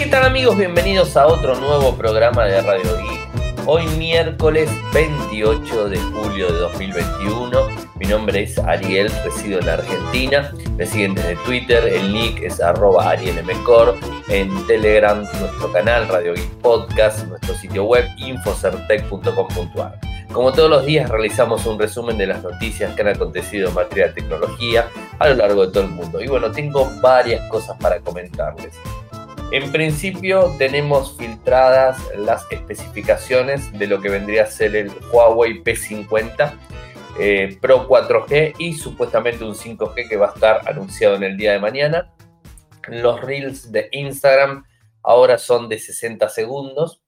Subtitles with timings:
[0.00, 0.56] ¿Qué tal amigos?
[0.56, 3.20] Bienvenidos a otro nuevo programa de Radio Geek.
[3.66, 7.68] Hoy miércoles 28 de julio de 2021.
[7.96, 10.54] Mi nombre es Ariel, resido en Argentina.
[10.78, 13.94] Me siguen desde Twitter, el nick es arroba arielmcor.
[14.28, 20.00] En Telegram, nuestro canal Radio Geek Podcast, nuestro sitio web infocertec.com.ar.
[20.32, 24.06] Como todos los días realizamos un resumen de las noticias que han acontecido en materia
[24.08, 24.88] de tecnología
[25.18, 26.22] a lo largo de todo el mundo.
[26.22, 28.72] Y bueno, tengo varias cosas para comentarles.
[29.52, 36.56] En principio tenemos filtradas las especificaciones de lo que vendría a ser el Huawei P50
[37.18, 41.50] eh, Pro 4G y supuestamente un 5G que va a estar anunciado en el día
[41.50, 42.14] de mañana.
[42.86, 44.64] Los reels de Instagram
[45.02, 47.02] ahora son de 60 segundos.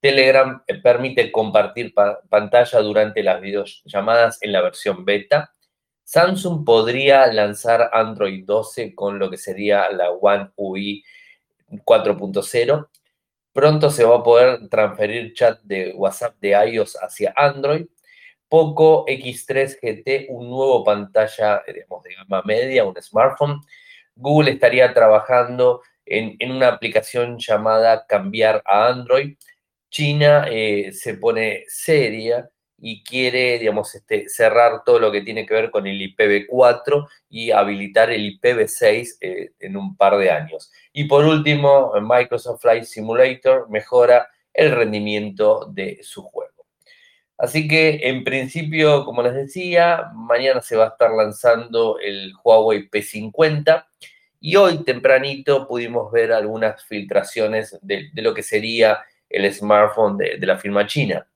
[0.00, 1.94] Telegram eh, permite compartir
[2.28, 5.54] pantalla durante las videollamadas en la versión beta.
[6.02, 11.04] Samsung podría lanzar Android 12 con lo que sería la One UI
[11.68, 12.88] 4.0.
[13.52, 17.86] Pronto se va a poder transferir chat de WhatsApp de iOS hacia Android.
[18.48, 23.60] Poco X3 GT, un nuevo pantalla de gama media, un smartphone.
[24.16, 29.36] Google estaría trabajando en, una aplicación llamada Cambiar a Android.
[29.90, 32.48] China eh, se pone seria
[32.86, 37.50] y quiere, digamos, este, cerrar todo lo que tiene que ver con el IPv4 y
[37.50, 40.70] habilitar el IPv6 eh, en un par de años.
[40.92, 46.66] Y por último, Microsoft Flight Simulator mejora el rendimiento de su juego.
[47.38, 52.90] Así que en principio, como les decía, mañana se va a estar lanzando el Huawei
[52.90, 53.86] P50
[54.40, 58.98] y hoy tempranito pudimos ver algunas filtraciones de, lo que sería
[59.30, 61.26] el smartphone de, la firma china.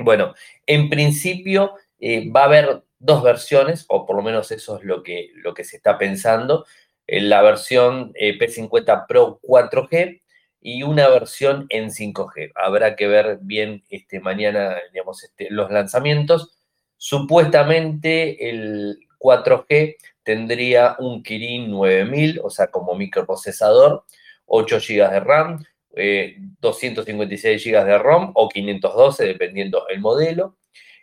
[0.00, 0.34] Bueno,
[0.66, 5.02] en principio eh, va a haber dos versiones, o por lo menos eso es lo
[5.02, 6.64] que, lo que se está pensando
[7.10, 10.22] la versión eh, P50 Pro 4G
[10.60, 12.52] y una versión en 5G.
[12.54, 16.56] Habrá que ver bien este, mañana digamos, este, los lanzamientos.
[16.96, 24.04] Supuestamente el 4G tendría un Kirin 9000, o sea, como microprocesador,
[24.46, 30.56] 8 GB de RAM, 256 GB de ROM o 512, dependiendo el modelo.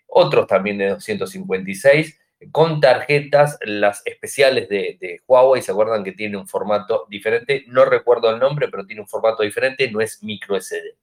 [0.07, 2.17] Otros también de 256
[2.51, 7.63] con tarjetas, las especiales de, Huawei, ¿se acuerdan que tiene un formato diferente?
[7.67, 10.95] No recuerdo el nombre, pero tiene un formato diferente, no es micro SD.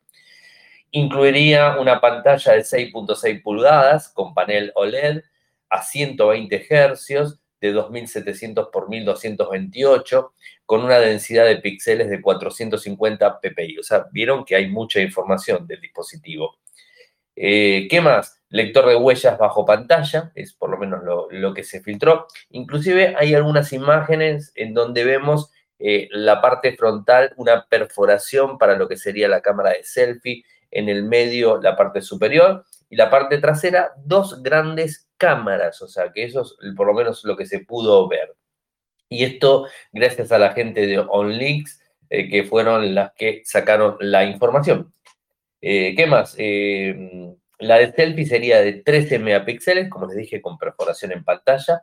[0.92, 5.22] Incluiría una pantalla de 6.6 pulgadas con panel OLED
[5.68, 10.32] a 120 Hz de 2700 por 1228
[10.66, 13.78] con una densidad de píxeles de 450 ppi.
[13.78, 16.58] O sea, vieron que hay mucha información del dispositivo.
[17.36, 18.40] Eh, ¿Qué más?
[18.54, 21.00] lector de huellas bajo pantalla, es por lo menos
[21.32, 22.28] lo, que se filtró.
[22.50, 25.50] Inclusive hay algunas imágenes en donde vemos
[25.80, 30.88] eh, la parte frontal, una perforación para lo que sería la cámara de selfie, en
[30.88, 32.64] el medio la parte superior
[32.94, 37.24] y la parte trasera, dos grandes cámaras, o sea que eso es por lo menos
[37.24, 38.36] lo que se pudo ver.
[39.08, 44.24] Y esto gracias a la gente de OnLeaks, eh, que fueron las que sacaron la
[44.24, 44.94] información.
[45.60, 46.36] Eh, ¿Qué más?
[47.58, 51.82] La de selfie sería de 13 megapíxeles, como les dije, con perforación en pantalla.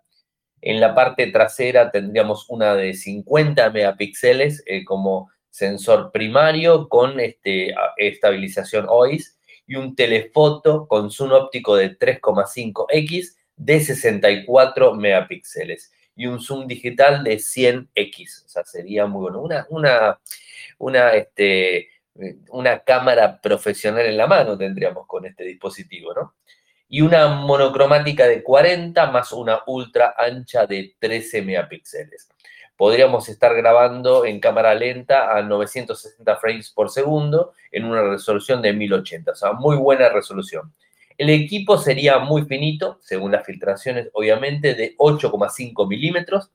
[0.62, 7.76] En la parte trasera tendríamos una de 50 megapíxeles eh, como sensor primario con este,
[7.98, 9.38] estabilización OIS
[9.72, 17.24] y un telefoto con zoom óptico de 3,5x de 64 megapíxeles y un zoom digital
[17.24, 18.46] de 100x.
[18.48, 19.40] O sea, sería muy bueno.
[19.40, 20.20] Una, una,
[20.78, 21.88] una este,
[22.50, 26.36] una cámara profesional en la mano tendríamos con este dispositivo, ¿no?
[26.90, 32.28] Y una monocromática de 40 más una ultra ancha de 13 megapíxeles.
[32.82, 38.74] Podríamos estar grabando en cámara lenta a 960 frames por segundo en una resolución de
[38.74, 40.74] 1080, o sea, muy buena resolución.
[41.16, 46.50] El equipo sería muy finito, según las filtraciones, obviamente, de 8,5 milímetros.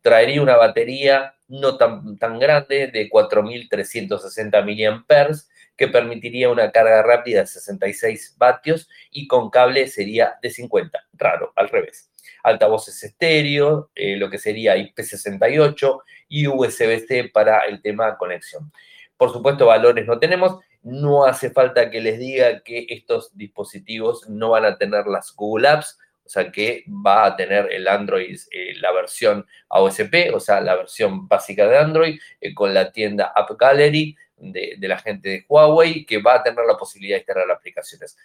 [0.00, 5.36] Traería una batería no tan, tan grande, de 4.360 mAh,
[5.76, 11.52] que permitiría una carga rápida de 66 vatios y con cable sería de 50, raro,
[11.56, 12.13] al revés.
[12.42, 18.72] Altavoces estéreo, eh, lo que sería IP68 y USB-C para el tema conexión.
[19.16, 20.58] Por supuesto, valores no tenemos.
[20.82, 25.68] No hace falta que les diga que estos dispositivos no van a tener las Google
[25.68, 30.60] Apps, o sea que va a tener el Android eh, la versión AOSP, o sea,
[30.60, 35.44] la versión básica de Android, eh, con la tienda App Gallery, de, la gente de
[35.48, 38.16] Huawei que va a tener la posibilidad de instalar aplicaciones.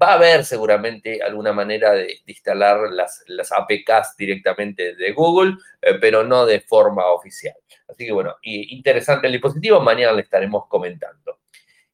[0.00, 5.94] Va a haber seguramente alguna manera de, instalar las, las, APKs directamente de Google, eh,
[6.00, 7.56] pero no de forma oficial.
[7.88, 11.40] Así que bueno, interesante el dispositivo, mañana le estaremos comentando.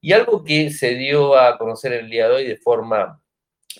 [0.00, 3.20] Y algo que se dio a conocer el día de hoy de forma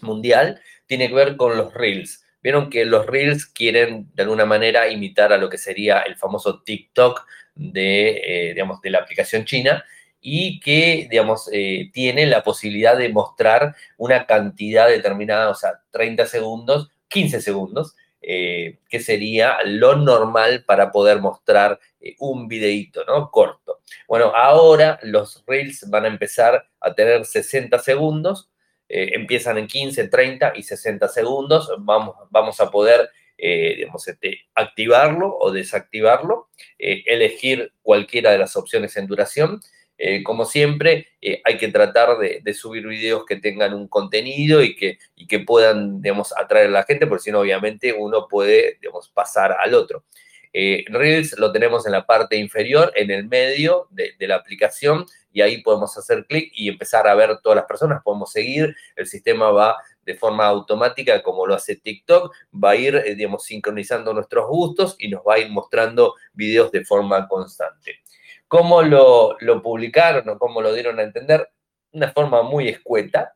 [0.02, 2.24] mundial tiene que ver con los Reels.
[2.42, 6.62] Vieron que los Reels quieren de alguna manera imitar a lo que sería el famoso
[6.62, 8.20] TikTok de,
[8.50, 9.84] eh, digamos, de la aplicación china
[10.20, 16.26] y que, digamos, eh, tiene la posibilidad de mostrar una cantidad determinada, o sea, 30
[16.26, 21.78] segundos, 15 segundos, eh, que sería lo normal para poder mostrar
[22.18, 23.30] un videíto, ¿no?
[23.30, 23.80] Corto.
[24.08, 28.50] Bueno, ahora los Reels van a empezar a tener 60 segundos,
[28.88, 35.52] empiezan en 15, 30 y 60 segundos, vamos, vamos a poder eh, este, activarlo o
[35.52, 36.48] desactivarlo,
[36.78, 39.60] eh, elegir cualquiera de las opciones en duración.
[39.98, 41.08] Eh, como siempre,
[41.44, 46.02] hay que tratar de, subir videos que tengan un contenido y que, y que puedan,
[46.02, 50.04] digamos, atraer a la gente, porque si no, obviamente, uno puede, digamos, pasar al otro.
[50.52, 55.42] Reels lo tenemos en la parte inferior, en el medio de, de la aplicación, y
[55.42, 59.50] ahí podemos hacer clic y empezar a ver todas las personas, podemos seguir, el sistema
[59.50, 64.46] va de forma automática, como lo hace TikTok, va a ir, eh, digamos, sincronizando nuestros
[64.46, 68.00] gustos y nos va a ir mostrando videos de forma constante.
[68.46, 71.50] ¿Cómo lo, publicaron o cómo lo dieron a entender?
[71.92, 73.34] Una forma muy escueta.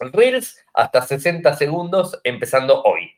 [0.00, 3.12] Reels hasta 60 segundos empezando hoy.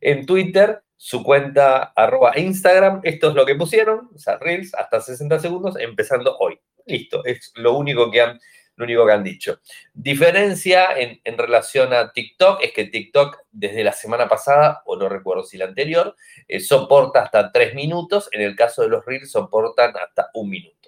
[0.00, 5.00] En Twitter, su cuenta arroba Instagram, esto es lo que pusieron, o sea, Reels hasta
[5.00, 6.58] 60 segundos empezando hoy.
[6.86, 8.40] Listo, es lo único que han
[8.76, 9.60] lo único que han dicho.
[9.92, 15.44] Diferencia en, relación a TikTok es que TikTok desde la semana pasada, o no recuerdo
[15.44, 16.16] si la anterior,
[16.48, 20.81] eh, soporta hasta tres minutos, en el caso de los Reels soportan hasta un minuto.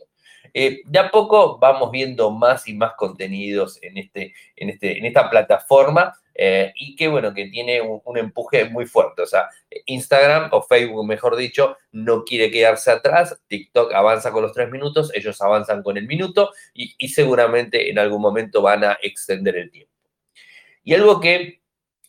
[0.56, 5.04] Eh, de a poco vamos viendo más y más contenidos en, este, en, este, en
[5.04, 9.22] esta plataforma eh, y que bueno, que tiene un, empuje muy fuerte.
[9.22, 9.48] O sea,
[9.86, 13.36] Instagram o Facebook, mejor dicho, no quiere quedarse atrás.
[13.48, 17.98] TikTok avanza con los tres minutos, ellos avanzan con el minuto y, y seguramente en
[17.98, 19.92] algún momento van a extender el tiempo.
[20.84, 21.62] Y algo que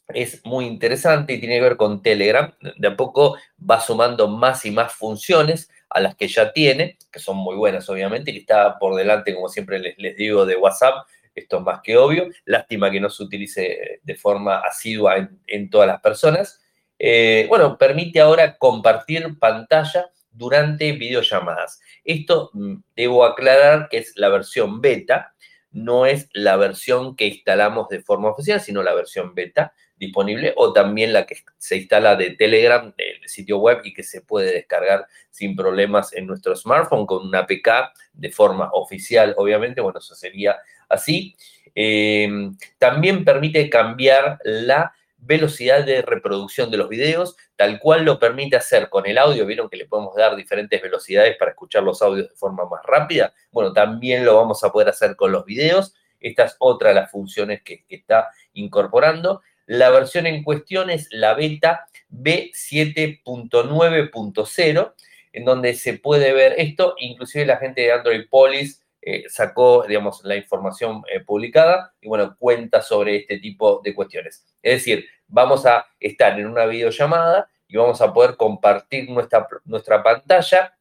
[0.10, 2.54] es muy interesante y tiene que ver con Telegram.
[2.78, 7.20] De a poco va sumando más y más funciones a las que ya tiene, que
[7.20, 10.56] son muy buenas obviamente, y que está por delante, como siempre les, les digo, de
[10.56, 11.06] WhatsApp.
[11.36, 12.30] Esto es más que obvio.
[12.46, 16.62] Lástima que no se utilice de forma asidua en, todas las personas.
[16.98, 21.82] Eh, bueno, permite ahora compartir pantalla durante videollamadas.
[22.04, 25.34] Esto mm, debo aclarar que es la versión beta,
[25.72, 30.74] no es la versión que instalamos de forma oficial, sino la versión beta disponible o
[30.74, 35.08] también la que se instala de Telegram, del sitio web y que se puede descargar
[35.30, 39.82] sin problemas en nuestro smartphone con una APK de forma oficial, obviamente.
[39.82, 40.58] Bueno, eso sería
[40.90, 41.36] así.
[41.74, 42.30] Eh,
[42.78, 48.90] también permite cambiar la velocidad de reproducción de los videos, tal cual lo permite hacer
[48.90, 49.46] con el audio.
[49.46, 53.34] Vieron que le podemos dar diferentes velocidades para escuchar los audios de forma más rápida.
[53.52, 55.96] Bueno, también lo vamos a poder hacer con los videos.
[56.20, 59.42] Esta es otra de las funciones que está incorporando.
[59.66, 64.94] La versión en cuestión es la beta B7.9.0,
[65.34, 70.22] en donde se puede ver esto, inclusive la gente de Android Police eh, sacó, digamos,
[70.24, 74.46] la información eh, publicada y, bueno, cuenta sobre este tipo de cuestiones.
[74.64, 80.02] Es decir, vamos a estar en una videollamada y vamos a poder compartir nuestra, nuestra
[80.02, 80.76] pantalla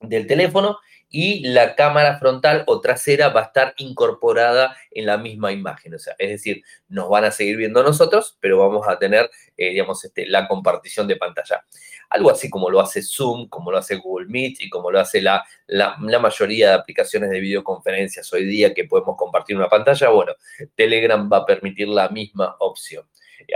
[0.00, 0.78] del teléfono
[1.10, 5.94] y la cámara frontal o trasera va a estar incorporada en la misma imagen.
[5.94, 9.70] O sea, es decir, nos van a seguir viendo nosotros, pero vamos a tener, eh,
[9.70, 11.64] digamos, este, la compartición de pantalla.
[12.10, 15.20] Algo así como lo hace Zoom, como lo hace Google Meet y como lo hace
[15.20, 20.08] la, la, mayoría de aplicaciones de videoconferencias hoy día que podemos compartir una pantalla.
[20.10, 20.32] Bueno,
[20.74, 23.06] Telegram va a permitir la misma opción.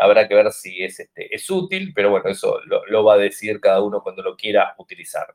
[0.00, 3.18] Habrá que ver si es, este, es útil, pero bueno, eso lo, lo va a
[3.18, 5.34] decir cada uno cuando lo quiera utilizar.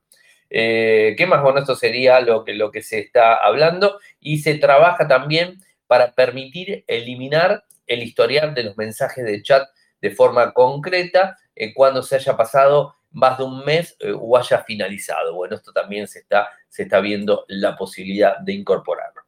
[0.49, 1.41] Eh, ¿Qué más?
[1.41, 7.65] Bueno, esto sería lo que, se está hablando y se trabaja también para permitir eliminar
[7.85, 9.67] el historial de los mensajes de chat
[10.01, 14.63] de forma concreta eh, cuando se haya pasado más de un mes eh, o haya
[14.63, 15.33] finalizado.
[15.35, 19.21] Bueno, esto también se está, viendo la posibilidad de incorporarlo.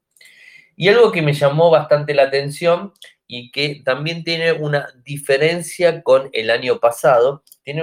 [0.76, 2.94] Y algo que me llamó bastante la atención
[3.28, 7.82] y que también tiene una diferencia con el año pasado, tiene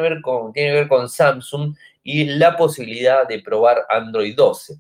[0.55, 4.75] que ver con Samsung y la posibilidad de probar Android 12.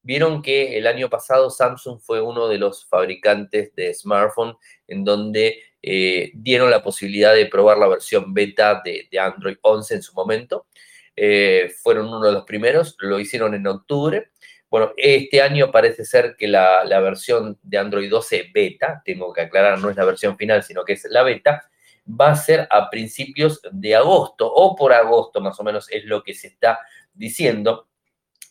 [0.00, 4.56] Vieron que el año pasado Samsung fue uno de los fabricantes de smartphone
[4.88, 10.02] en donde eh, dieron la posibilidad de probar la versión beta de, Android 11 en
[10.02, 10.66] su momento.
[11.14, 14.30] Eh, fueron uno de los primeros, lo hicieron en octubre.
[14.70, 19.78] Bueno, este año parece ser que la, versión de Android 12 beta, tengo que aclarar,
[19.78, 21.68] no es la versión final, sino que es la beta,
[22.06, 26.22] va a ser a principios de agosto o por agosto más o menos es lo
[26.22, 26.80] que se está
[27.14, 27.88] diciendo.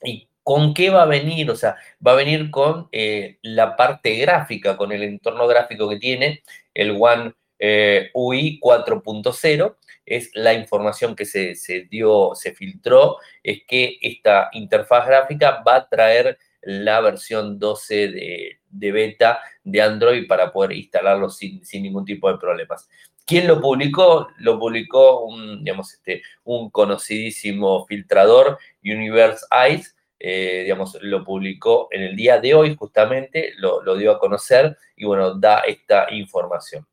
[0.03, 1.49] ¿Y con qué va a venir?
[1.51, 5.97] O sea, va a venir con eh, la parte gráfica, con el entorno gráfico que
[5.97, 6.43] tiene
[6.73, 11.55] el One eh, UI 4.0 es la información que se,
[11.89, 18.91] dio, se filtró, es que esta interfaz gráfica va a traer la versión 12 de,
[18.91, 22.89] beta de Android para poder instalarlo sin, ningún tipo de problemas.
[23.31, 24.27] ¿Quién lo publicó?
[24.39, 32.01] Lo publicó un, digamos, este, un conocidísimo filtrador, Universe Eyes, eh, digamos, lo publicó en
[32.01, 36.85] el día de hoy justamente, lo, dio a conocer y bueno, da esta información.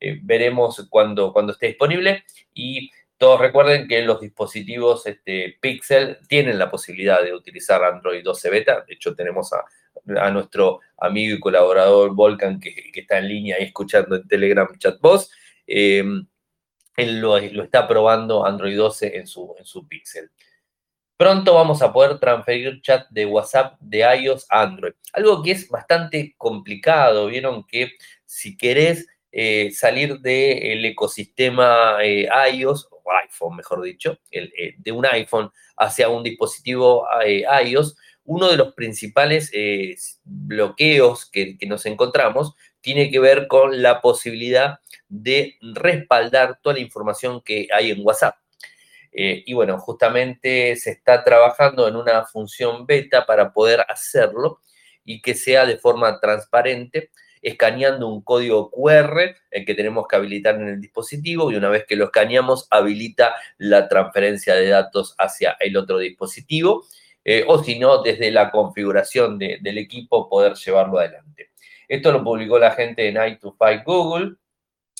[0.00, 2.24] Eh, veremos cuando, cuando esté disponible.
[2.52, 8.50] Y todos recuerden que los dispositivos este, Pixel tienen la posibilidad de utilizar Android 12
[8.50, 8.84] Beta.
[8.84, 14.16] De hecho, tenemos a, nuestro amigo y colaborador Volcan que, está en línea y escuchando
[14.16, 15.30] en Telegram Chatbox.
[15.66, 16.04] Eh,
[16.96, 20.30] él lo, está probando Android 12 en su, Pixel.
[21.16, 24.94] Pronto vamos a poder transferir chat de WhatsApp de iOS a Android.
[25.12, 27.26] Algo que es bastante complicado.
[27.26, 27.92] Vieron que
[28.24, 29.06] si querés
[29.36, 36.08] eh, salir del ecosistema eh, iOS, o iPhone mejor dicho, eh, de un iPhone hacia
[36.08, 37.04] un dispositivo
[37.64, 39.50] iOS, uno de los principales
[40.22, 47.40] bloqueos que, nos encontramos tiene que ver con la posibilidad de respaldar toda la información
[47.42, 48.36] que hay en WhatsApp.
[49.16, 54.60] y bueno, justamente se está trabajando en una función beta para poder hacerlo
[55.04, 57.10] y que sea de forma transparente
[57.44, 61.84] escaneando un código QR, el que tenemos que habilitar en el dispositivo, y una vez
[61.86, 66.86] que lo escaneamos, habilita la transferencia de datos hacia el otro dispositivo,
[67.24, 71.50] eh, o si no, desde la configuración del equipo, poder llevarlo adelante.
[71.88, 74.36] Esto lo publicó la gente en i2Fight Google,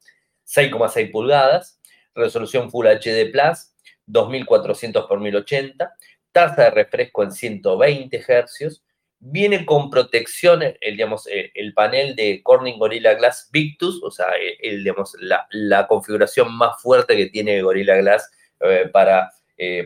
[0.48, 1.80] 6,6 pulgadas,
[2.16, 3.76] resolución Full HD Plus,
[4.08, 5.96] 2400 x 1080,
[6.32, 8.82] tasa de refresco en 120 Hz,
[9.22, 14.28] Viene con protección el, digamos, eh, el panel de Corning Gorilla Glass Victus, o sea,
[14.42, 19.32] eh, el, digamos, la, configuración más fuerte que tiene Gorilla Glass eh, para,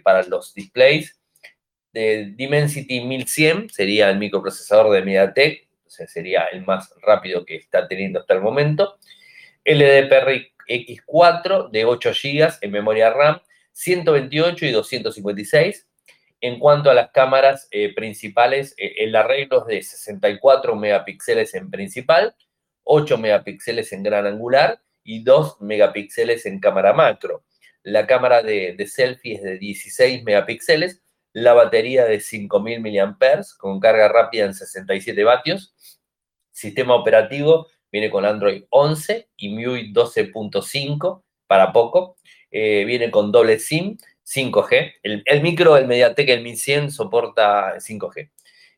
[0.03, 1.19] para los displays.
[1.91, 7.87] De Dimensity 1100 sería el microprocesador de MediaTek, o sería el más rápido que está
[7.87, 8.97] teniendo hasta el momento.
[9.63, 13.39] LDPR X4 de 8 GB en memoria RAM,
[13.71, 15.87] 128 y 256
[16.43, 21.71] en cuanto a las cámaras eh, principales, eh, el arreglo es de 64 megapíxeles en
[21.71, 22.35] principal,
[22.83, 27.45] 8 megapíxeles en gran angular y 2 megapíxeles en cámara macro.
[27.83, 33.17] La cámara de, selfie es de 16 megapíxeles, la batería de 5000 mAh
[33.57, 35.75] con carga rápida en 67 vatios.
[36.51, 42.15] Sistema operativo viene con Android 11 y MIUI 12.5 para poco.
[42.51, 44.93] Eh, viene con doble SIM 5G.
[45.03, 48.29] El, micro, el MediaTek, el 1100 soporta 5G.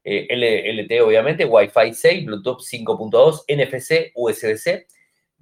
[0.04, 4.88] Eh, LTE, obviamente, Wi-Fi 6, Bluetooth 5.2, NFC, USB-C.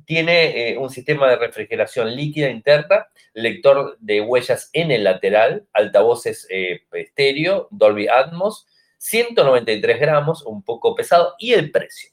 [0.06, 6.48] Tiene eh, un sistema de refrigeración líquida interna, lector de huellas en el lateral, altavoces
[6.50, 8.68] eh, estéreo, Dolby Atmos,
[8.98, 12.12] 193 gramos, un poco pesado, y el precio.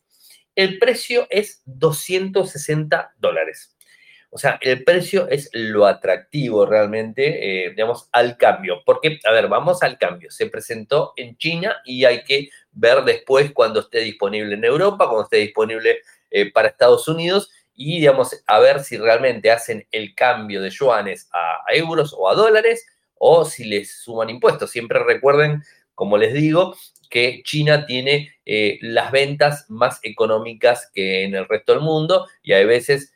[0.54, 3.76] El precio es 260 dólares.
[4.32, 8.82] O sea, el precio es lo atractivo realmente, eh, digamos, al cambio.
[8.84, 10.30] Porque, a ver, vamos al cambio.
[10.30, 15.24] Se presentó en China y hay que ver después cuando esté disponible en Europa, cuando
[15.24, 15.98] esté disponible
[16.54, 17.50] para Estados Unidos
[17.82, 22.34] y, digamos, a ver si realmente hacen el cambio de yuanes a, euros o a
[22.34, 22.84] dólares
[23.14, 24.70] o si les suman impuestos.
[24.70, 25.62] Siempre recuerden,
[25.94, 26.76] como les digo,
[27.08, 32.52] que China tiene eh, las ventas más económicas que en el resto del mundo y
[32.52, 33.14] hay veces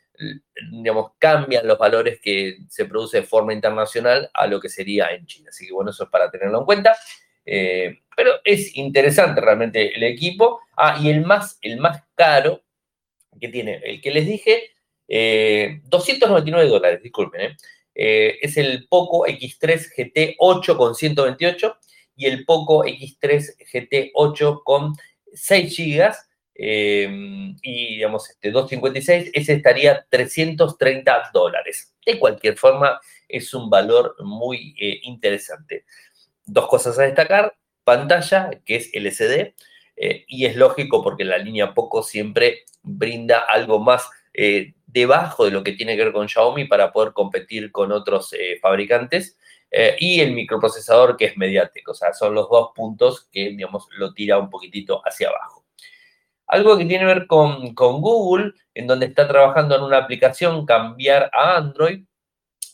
[0.71, 5.27] digamos, cambian los valores que se produce de forma internacional a lo que sería en
[5.27, 5.49] China.
[5.49, 6.97] Así que bueno, eso es para tenerlo en cuenta.
[7.45, 10.61] Eh, pero es interesante realmente el equipo.
[10.75, 12.63] Ah, y el más, el más caro
[13.39, 14.71] que tiene, el que les dije,
[15.07, 17.55] 299 eh, dólares, disculpen,
[17.93, 21.77] eh, es el Poco X3 GT 8 con 128
[22.15, 24.93] y el Poco X3 GT 8 con
[25.33, 26.13] 6 GB
[26.57, 31.93] Em, y digamos, este 256, ese estaría 330 dólares.
[32.05, 35.85] De cualquier forma, es un valor muy eh, interesante.
[36.45, 39.53] Dos cosas a destacar, pantalla, que es LCD,
[39.95, 45.51] eh, y es lógico porque la línea Poco siempre brinda algo más eh, debajo de
[45.51, 49.37] lo que tiene que ver con Xiaomi para poder competir con otros fabricantes.
[49.99, 54.13] y el microprocesador que es mediático, o sea, son los dos puntos que, digamos, lo
[54.13, 55.65] tira un poquitito hacia abajo.
[56.47, 61.29] Algo que tiene que ver con, Google, en donde está trabajando en una aplicación, cambiar
[61.33, 62.05] a Android,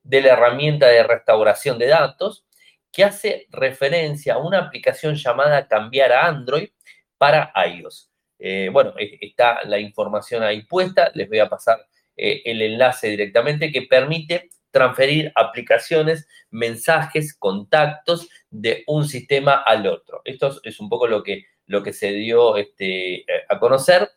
[0.03, 2.45] de la herramienta de restauración de datos
[2.93, 6.69] que hace referencia a una aplicación llamada Cambiar a Android
[7.17, 8.09] para iOS.
[8.39, 13.69] Eh, bueno, está la información ahí puesta, les voy a pasar eh, el enlace directamente
[13.69, 20.21] que permite transferir aplicaciones, mensajes, contactos de un sistema al otro.
[20.23, 24.11] Esto es un poco lo que, lo que se dio este, eh, a conocer.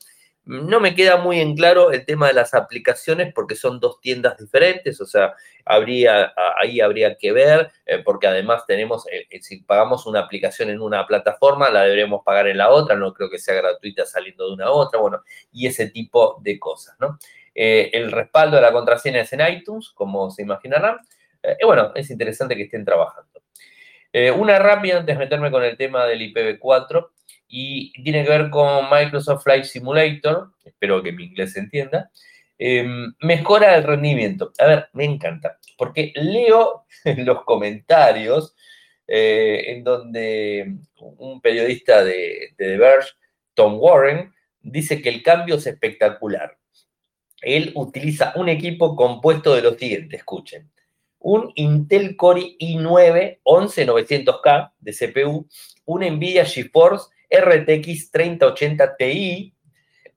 [0.44, 4.37] No me queda muy en claro el tema de las aplicaciones porque son dos tiendas
[4.38, 5.34] diferentes, o sea,
[5.64, 10.80] habría, ahí habría que ver, eh, porque además tenemos, eh, si pagamos una aplicación en
[10.80, 14.52] una plataforma, la deberemos pagar en la otra, no creo que sea gratuita saliendo de
[14.54, 17.18] una a otra, bueno, y ese tipo de cosas, ¿no?
[17.58, 20.98] el respaldo de la contraseña es en iTunes, como se imaginarán,
[21.64, 23.36] bueno, es interesante que estén trabajando.
[24.37, 27.11] Una rápida antes de meterme con el tema del IPv4
[27.48, 32.11] y tiene que ver con Microsoft Flight Simulator, espero que mi inglés se entienda,
[32.59, 34.52] em, mejora el rendimiento.
[34.59, 36.87] A ver, me encanta, porque leo
[37.18, 38.55] los comentarios
[39.07, 43.11] eh, en donde un periodista de, de The Verge,
[43.55, 46.59] Tom Warren, dice que el cambio es espectacular.
[47.42, 50.70] Él utiliza un equipo compuesto de los siguientes, escuchen.
[51.28, 55.48] Un Intel Core i9 11900K de CPU,
[55.84, 59.52] un Nvidia GeForce RTX 3080 Ti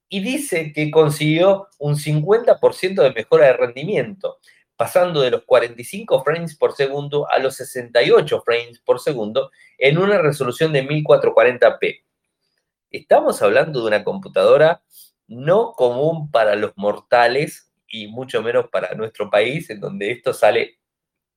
[0.07, 4.37] y dice que consiguió un 50% de mejora de rendimiento,
[4.75, 10.19] pasando de los 45 frames por segundo a los 68 frames por segundo en una
[10.19, 12.03] resolución de 1440p.
[12.91, 14.83] Estamos hablando de una computadora
[15.27, 20.78] no común para los mortales y mucho menos para nuestro país, en donde esto sale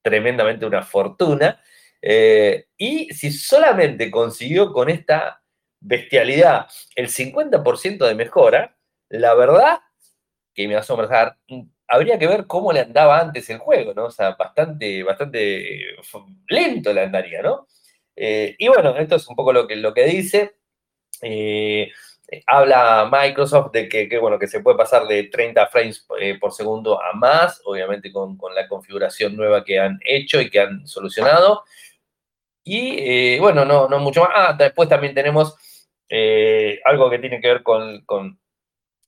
[0.03, 1.63] tremendamente una fortuna.
[2.01, 5.43] Eh, y si solamente consiguió con esta
[5.81, 8.77] bestialidad, el 50% de mejora,
[9.09, 9.81] la verdad
[10.55, 11.39] que me asombra.
[11.89, 14.07] habría que ver cómo le andaba antes el juego, ¿no?
[14.07, 15.97] O sea, bastante, bastante
[16.49, 17.69] lento le andaría, ¿no?
[18.17, 20.57] Eh, y bueno, esto es un poco lo que, lo que dice.
[21.23, 21.91] Eh,
[22.47, 27.03] habla Microsoft de que, bueno, que se puede pasar de 30 frames eh, por segundo
[27.03, 31.65] a más, obviamente con, con, la configuración nueva que han hecho y que han solucionado.
[32.65, 34.31] Y bueno, no, no mucho más.
[34.35, 35.57] Ah, después también tenemos
[36.15, 38.39] eh, algo que tiene que ver con, con,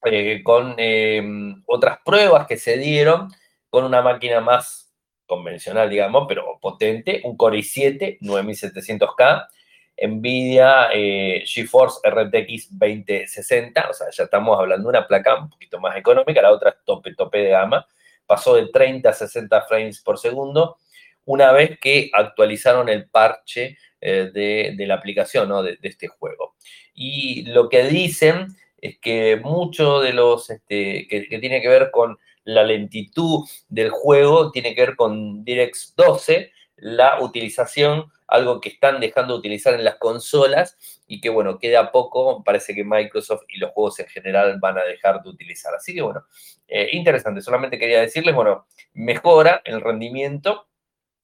[0.07, 0.43] eh,
[0.79, 3.29] em, otras pruebas que se dieron
[3.69, 4.95] con una máquina más
[5.27, 9.47] convencional, digamos, pero potente, un Core i7 9700K,
[9.97, 15.81] NVIDIA eh, GeForce RTX 2060, o sea, ya estamos hablando de una placa un poquito
[15.81, 17.87] más económica, la otra es tope, tope de gama,
[18.27, 20.79] pasó de 30 a 60 frames por segundo,
[21.25, 25.63] una vez que actualizaron el parche de, la aplicación ¿no?
[25.63, 26.57] de, este juego.
[26.95, 28.49] Y lo que dicen
[28.85, 34.51] es que mucho de los este, que, tiene que ver con la lentitud del juego
[34.51, 39.85] tiene que ver con DirectX 12, la utilización, algo que están dejando de utilizar en
[39.85, 44.59] las consolas y que, bueno, queda poco, parece que Microsoft y los juegos en general
[44.61, 45.75] van a dejar de utilizar.
[45.75, 46.25] Así que, bueno,
[46.67, 50.69] eh, interesante, solamente quería decirles, bueno, mejora el rendimiento,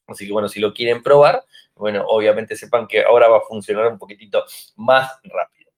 [0.06, 3.86] así que, bueno, si lo quieren probar, bueno, obviamente sepan que ahora va a funcionar
[3.88, 4.44] un poquitito
[4.76, 5.72] más rápido.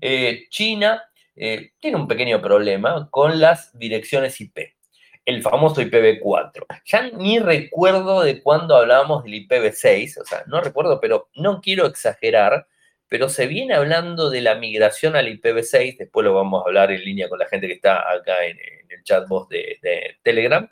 [0.00, 1.02] Eh, China
[1.34, 4.74] eh, tiene un pequeño problema con las direcciones IP
[5.24, 6.66] el famoso IPv4.
[6.84, 11.86] Ya ni recuerdo de cuándo hablábamos del IPv6, o sea, no recuerdo, pero no quiero
[11.86, 12.66] exagerar,
[13.08, 17.04] pero se viene hablando de la migración al IPv6, después lo vamos a hablar en
[17.04, 18.58] línea con la gente que está acá en,
[18.88, 20.68] el chat de, de Telegram.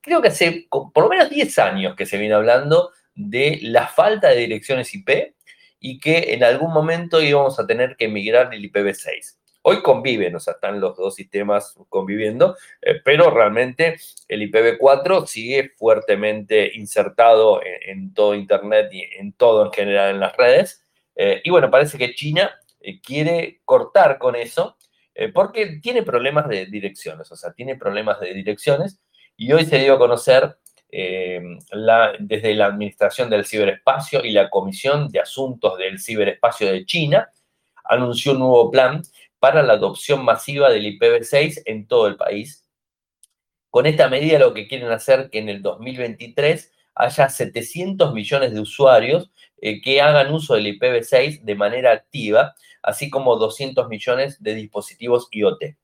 [0.00, 4.28] Creo que hace por lo menos 10 años que se viene hablando de la falta
[4.28, 5.34] de direcciones IP
[5.78, 9.36] y que en algún momento íbamos a tener que migrar el IPv6.
[9.64, 13.96] Hoy conviven, o sea, están los dos sistemas conviviendo, eh, pero realmente
[14.26, 20.36] el IPv4 sigue fuertemente insertado en, todo Internet y en todo en general en las
[20.36, 20.84] redes.
[21.14, 24.76] Eh, y bueno, parece que China eh, quiere cortar con eso
[25.34, 28.98] porque tiene problemas de direcciones, o sea, tiene problemas de direcciones.
[29.36, 30.56] Y hoy se dio a conocer
[30.90, 37.30] la, desde la Administración del Ciberespacio y la Comisión de Asuntos del Ciberespacio de China,
[37.84, 39.02] anunció un nuevo plan
[39.42, 42.64] para la adopción masiva del IPv6 en todo el país.
[43.70, 48.60] Con esta medida lo que quieren hacer que en el 2023 haya 700 millones de
[48.60, 54.54] usuarios eh, que hagan uso del IPv6 de manera activa, así como 200 millones de
[54.54, 55.74] dispositivos IoT.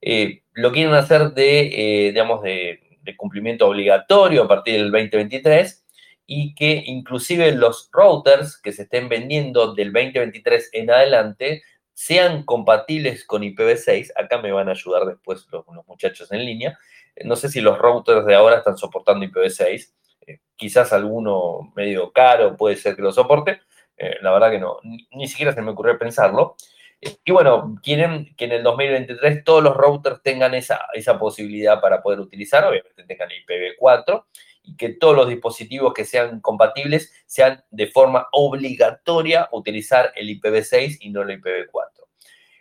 [0.00, 2.80] Eh, lo quieren hacer de, eh, digamos, de
[3.18, 5.84] cumplimiento obligatorio a partir del 2023
[6.24, 11.62] y que inclusive los routers que se estén vendiendo del 2023 en adelante
[11.98, 14.12] sean compatibles con IPv6.
[14.14, 16.78] Acá me van a ayudar después los, muchachos en línea.
[17.24, 19.92] No sé si los routers de ahora están soportando IPv6.
[20.24, 23.62] Eh, quizás alguno medio caro puede ser que lo soporte.
[23.96, 24.76] Eh, la verdad que no,
[25.10, 26.54] ni, siquiera se me ocurrió pensarlo.
[27.00, 31.80] Eh, y bueno, quieren que en el 2023 todos los routers tengan esa, esa posibilidad
[31.80, 34.24] para poder utilizar, obviamente tengan IPv4
[34.68, 40.98] y que todos los dispositivos que sean compatibles sean de forma obligatoria utilizar el IPv6
[41.00, 42.06] y no el IPv4.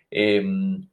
[0.10, 0.90] Em,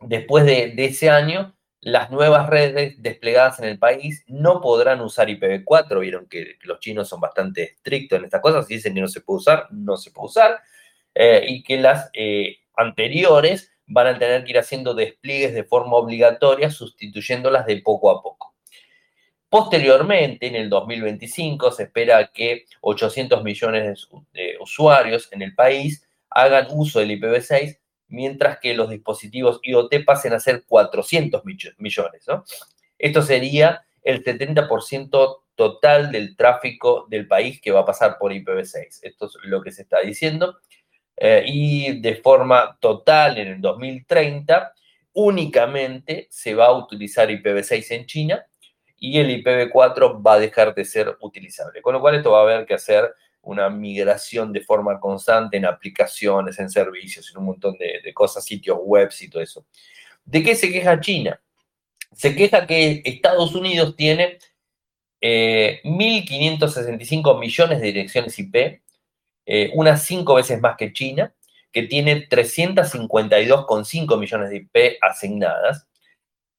[0.00, 6.00] después de, ese año, las nuevas redes desplegadas en el país no podrán usar IPv4.
[6.00, 8.66] Vieron que los chinos son bastante estrictos en estas cosas.
[8.66, 10.60] Si dicen que no se puede usar, no se puede usar.
[11.14, 15.96] Eh, y que las eh, anteriores van a tener que ir haciendo despliegues de forma
[15.96, 18.55] obligatoria, sustituyéndolas de poco a poco.
[19.48, 26.66] Posteriormente, en el 2025, se espera que 800 millones de usuarios en el país hagan
[26.70, 27.78] uso del IPv6,
[28.08, 32.26] mientras que los dispositivos IoT pasen a ser 400 millones.
[32.98, 39.00] Esto sería el 70% total del tráfico del país que va a pasar por IPv6.
[39.02, 40.58] Esto es lo que se está diciendo.
[41.16, 44.74] Eh, y de forma total, en el 2030,
[45.14, 48.46] únicamente se va a utilizar IPv6 en China
[48.98, 51.82] y el IPv4 va a dejar de ser utilizable.
[51.82, 55.66] Con lo cual esto va a haber que hacer una migración de forma constante en
[55.66, 59.64] aplicaciones, en servicios, en un montón de, cosas, sitios web y todo eso.
[60.24, 61.40] ¿De qué se queja China?
[62.12, 64.38] Se queja que Estados Unidos tiene
[65.20, 68.82] 1.565 eh, millones de direcciones IP,
[69.46, 71.32] eh, unas cinco veces más que China,
[71.70, 75.86] que tiene 352,5 millones de IP asignadas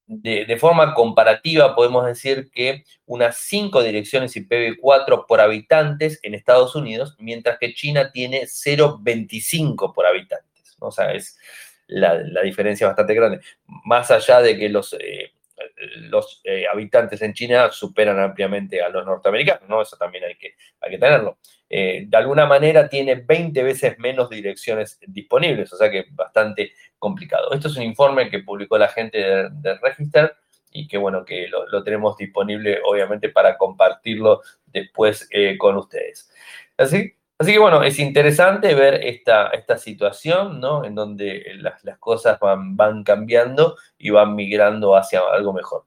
[0.07, 7.15] de, forma comparativa, podemos decir que unas 5 direcciones IPv4 por habitantes en Estados Unidos,
[7.19, 10.77] mientras que China tiene 0,25 por habitantes.
[10.79, 11.37] O sea, es
[11.87, 13.41] la, diferencia bastante grande.
[13.65, 15.33] Más allá de que los, eh,
[15.97, 19.81] los eh, habitantes en China superan ampliamente a los norteamericanos, ¿no?
[19.81, 21.37] Eso también hay que, hay que tenerlo.
[21.69, 27.51] Eh, de alguna manera tiene 20 veces menos direcciones disponibles, o sea que bastante complicado.
[27.51, 30.35] Esto es un informe que publicó la gente de, Register
[30.71, 36.31] y que bueno, que lo, tenemos disponible obviamente para compartirlo después eh, con ustedes.
[36.77, 40.85] Así, así que bueno, es interesante ver esta, esta situación, ¿no?
[40.85, 45.86] En donde las, cosas van, van cambiando y van migrando hacia algo mejor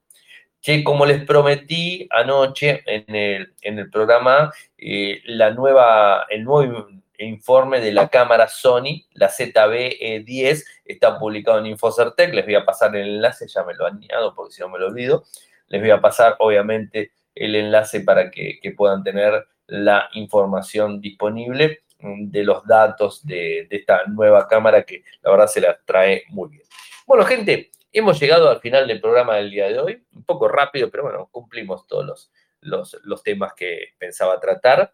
[0.62, 6.88] que como les prometí anoche en el, en el programa, eh, la nueva, el nuevo
[7.18, 12.35] informe de la cámara Sony, la ZB-10, está publicado en Infocertec.
[12.35, 14.79] Les voy a pasar el enlace, ya me lo han añadido porque si no me
[14.79, 15.25] lo olvido.
[15.68, 22.31] Les voy a pasar, obviamente, el enlace para que, puedan tener la información disponible mm,
[22.31, 26.51] de los datos de, de esta nueva cámara que la verdad se la trae muy
[26.51, 26.62] bien.
[27.07, 30.90] Bueno, gente, Hemos llegado al final del programa del día de hoy, un poco rápido,
[30.90, 34.92] pero bueno, cumplimos todos los, los, temas que pensaba tratar.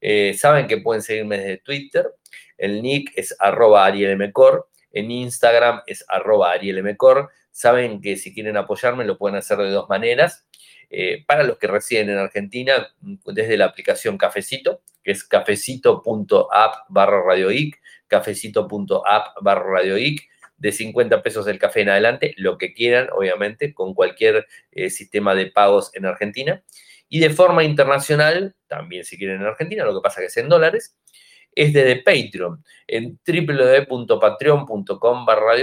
[0.00, 2.14] Eh, saben que pueden seguirme desde Twitter.
[2.56, 4.68] El nick es arroba arielmcor.
[4.92, 7.30] En Instagram es arroba arielmcor.
[7.50, 10.46] Saben que si quieren apoyarme lo pueden hacer de dos maneras.
[10.90, 12.94] Eh, para los que residen en Argentina,
[13.26, 21.46] desde la aplicación Cafecito, que es cafecito.app barra radioic, cafecito.app barra radioic, de 50 pesos
[21.46, 26.04] el café en adelante, lo que quieran, obviamente, con cualquier eh, sistema de pagos en
[26.04, 26.62] Argentina.
[27.08, 30.48] Y de forma internacional, también si quieren en Argentina, lo que pasa que es en
[30.48, 30.96] dólares,
[31.54, 35.54] es desde Patreon, en www.patreon.com barra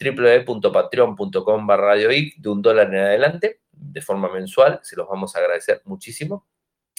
[0.00, 5.82] www.patreon.com barra de un dólar en adelante, de forma mensual, se los vamos a agradecer
[5.84, 6.46] muchísimo.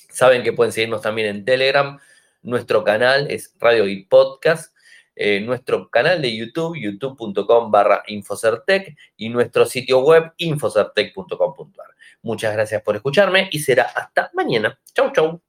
[0.09, 1.97] Saben que pueden seguirnos también en Telegram,
[2.41, 4.73] nuestro canal es Radio y Podcast,
[5.21, 11.88] eh, nuestro canal de YouTube, youtube.com barra Infocertec y nuestro sitio web infocertec.com.ar.
[12.21, 14.79] Muchas gracias por escucharme y será hasta mañana.
[14.93, 15.48] Chau, chau.